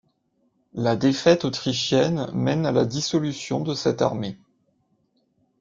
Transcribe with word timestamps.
La 0.73 0.95
défaite 0.95 1.45
autrichienne 1.45 2.27
mène 2.33 2.65
à 2.65 2.71
la 2.71 2.85
dissolution 2.85 3.59
de 3.59 3.75
cette 3.75 4.01
armée. 4.01 4.35